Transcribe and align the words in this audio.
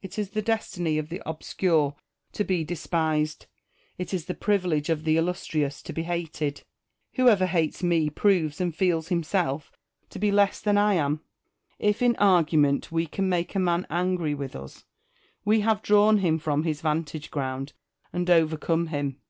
It 0.00 0.18
is 0.18 0.30
the 0.30 0.40
destiny 0.40 0.96
of 0.96 1.10
the 1.10 1.20
obscure 1.26 1.96
to 2.32 2.44
be 2.44 2.64
de 2.64 2.74
spised; 2.74 3.44
it 3.98 4.14
is 4.14 4.24
the 4.24 4.32
privilege 4.32 4.88
of 4.88 5.04
the 5.04 5.18
illustrious 5.18 5.82
to 5.82 5.92
be 5.92 6.04
hated. 6.04 6.62
Whoever 7.16 7.44
hates 7.44 7.82
me 7.82 8.08
proves 8.08 8.58
and 8.58 8.74
feels 8.74 9.08
himself 9.08 9.70
to 10.08 10.18
be 10.18 10.32
less 10.32 10.62
than 10.62 10.78
I 10.78 10.94
ain. 10.94 11.20
If 11.78 12.00
in 12.00 12.16
argument 12.16 12.90
we 12.90 13.06
can 13.06 13.28
make 13.28 13.54
a 13.54 13.58
man 13.58 13.86
angry 13.90 14.34
with 14.34 14.56
us, 14.56 14.86
we 15.44 15.60
have 15.60 15.82
drawn 15.82 16.20
him 16.20 16.38
from 16.38 16.62
his 16.62 16.80
vantage 16.80 17.30
ground 17.30 17.74
and 18.14 18.30
overcome 18.30 18.86
him. 18.86 19.20